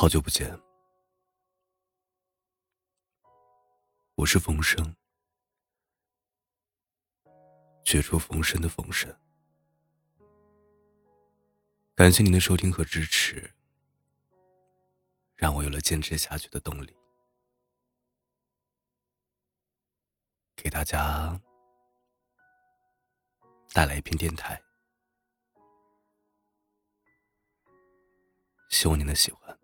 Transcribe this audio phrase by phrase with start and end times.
[0.00, 0.48] 好久不见，
[4.14, 4.94] 我是冯生，
[7.84, 9.12] 绝处逢生的冯生。
[11.96, 13.52] 感谢您的收听和支持，
[15.34, 16.96] 让我有了坚持下去的动力。
[20.54, 21.36] 给大家
[23.72, 24.62] 带来一篇电台，
[28.68, 29.58] 希望您能喜欢。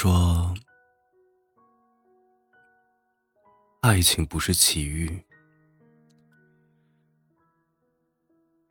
[0.00, 0.54] 说，
[3.80, 5.26] 爱情不是奇遇。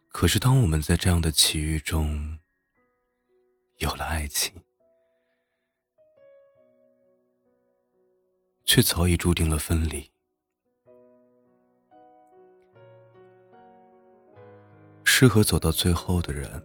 [0.07, 2.39] 可是，当我们在这样的奇遇中
[3.79, 4.53] 有了爱情，
[8.63, 10.09] 却早已注定了分离。
[15.03, 16.63] 适合走到最后的人，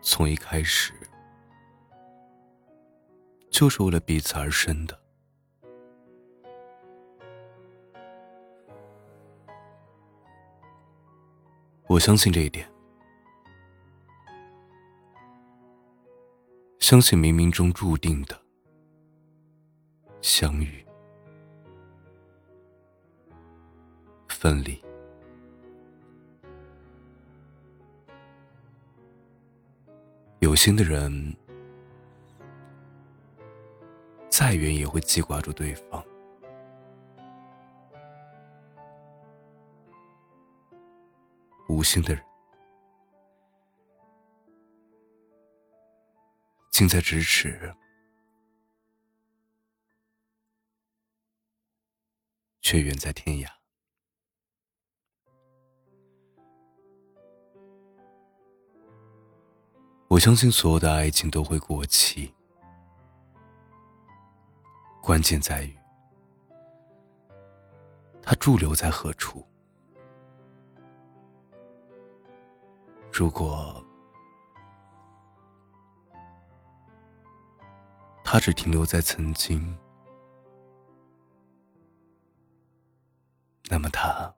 [0.00, 0.94] 从一开始。
[3.60, 4.98] 就是为了彼此而生的。
[11.86, 12.66] 我相信这一点，
[16.78, 18.40] 相信冥冥中注定的
[20.22, 20.82] 相遇、
[24.26, 24.82] 分离。
[30.38, 31.36] 有心的人。
[34.40, 36.02] 再远也会记挂住对方。
[41.68, 42.24] 无心的人，
[46.70, 47.76] 近在咫尺，
[52.62, 53.46] 却远在天涯。
[60.08, 62.34] 我相信所有的爱情都会过期。
[65.10, 65.76] 关键在于，
[68.22, 69.44] 他驻留在何处。
[73.12, 73.84] 如果
[78.22, 79.76] 他只停留在曾经，
[83.68, 84.32] 那么他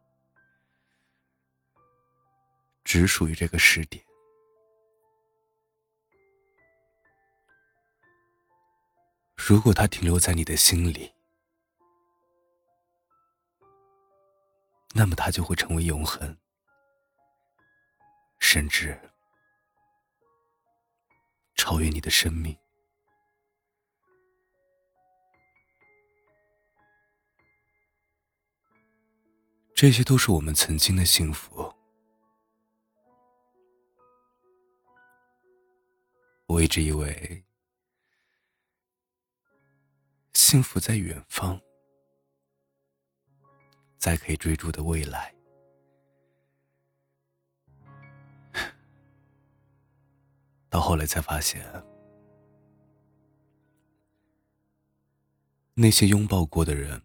[2.82, 4.02] 只属于这个时点。
[9.44, 11.12] 如果它停留在你的心里，
[14.94, 16.36] 那么它就会成为永恒，
[18.38, 18.96] 甚至
[21.56, 22.56] 超越你的生命。
[29.74, 31.74] 这些都是我们曾经的幸福。
[36.46, 37.44] 我一直以为。
[40.52, 41.58] 幸福在远方，
[43.96, 45.34] 在可以追逐的未来。
[50.68, 51.64] 到后来才发现，
[55.72, 57.02] 那些拥抱过的人、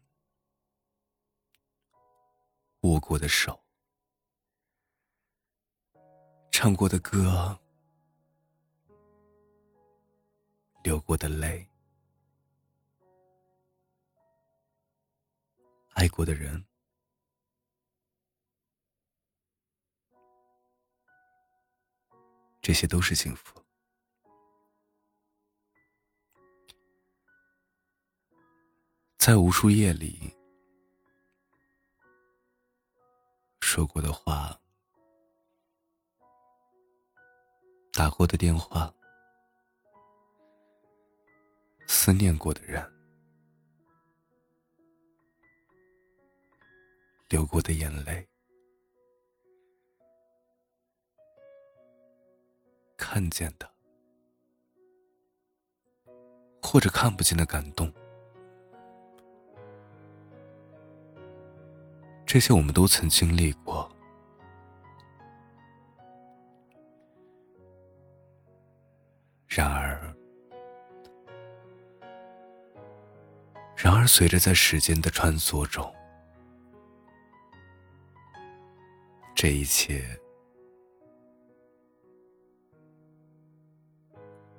[2.81, 3.57] 握过的手、
[6.51, 7.57] 唱过的歌、
[10.83, 11.65] 流过的泪。
[15.97, 16.63] 爱过的人，
[22.61, 23.59] 这些都是幸福。
[29.17, 30.31] 在无数夜里
[33.61, 34.55] 说过的话，
[37.93, 38.93] 打过的电话，
[41.87, 42.96] 思念过的人。
[47.29, 48.25] 流过的眼泪，
[52.95, 53.69] 看见的
[56.61, 57.93] 或者看不见的感动，
[62.25, 63.91] 这些我们都曾经历过。
[69.47, 70.15] 然而，
[73.75, 75.91] 然而，随着在时间的穿梭中，
[79.37, 80.03] 这一切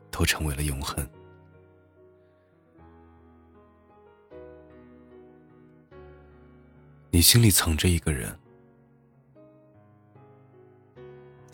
[0.09, 1.05] 都成为了永恒。
[7.11, 8.33] 你心里藏着一个人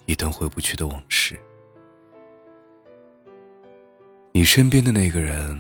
[0.05, 1.41] 一段回不去的往事。
[4.33, 5.59] 你身边的那个人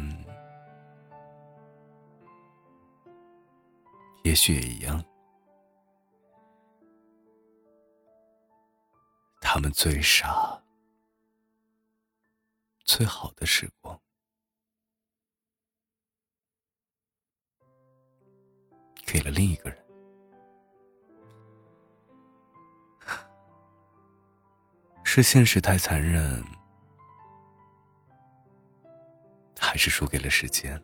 [4.22, 5.02] 也许也一样。
[9.54, 10.60] 他们最傻、
[12.84, 13.96] 最好的时光，
[19.06, 19.78] 给了另一个人。
[25.04, 26.44] 是现实太残忍，
[29.56, 30.82] 还是输给了时间？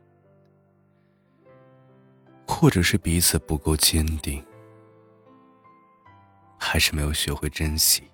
[2.47, 4.47] 或者是彼此不够坚定，
[6.57, 8.09] 还是没有学会珍惜？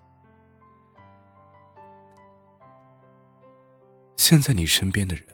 [4.28, 5.24] 现在你身边的人，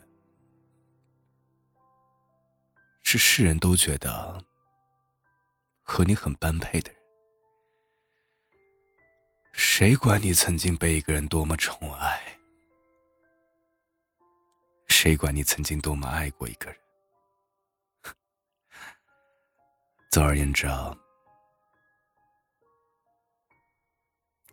[3.03, 4.45] 是世人都觉得
[5.83, 7.03] 和你很般配的人。
[9.55, 12.39] 谁管你曾经被一个人多么宠爱？
[14.89, 16.79] 谁管你曾经多么爱过一个人？
[20.13, 20.67] 总而言之，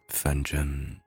[0.08, 0.98] 反正。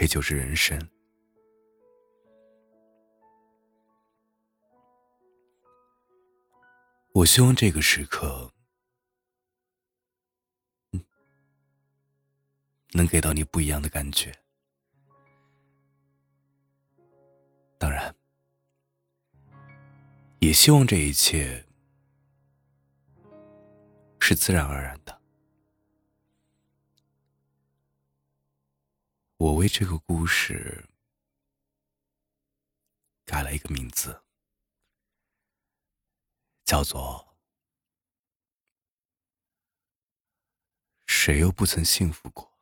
[0.00, 0.78] 这就是人生。
[7.12, 8.48] 我希望这个时刻，
[12.92, 14.32] 能给到你不一样的感觉。
[17.76, 18.14] 当然，
[20.38, 21.66] 也希望这一切
[24.20, 25.17] 是自然而然的。
[29.38, 30.88] 我为这个故事
[33.24, 34.24] 改了一个名字，
[36.64, 37.36] 叫做
[41.06, 42.52] “谁又不曾幸福过”。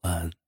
[0.00, 0.41] 晚安。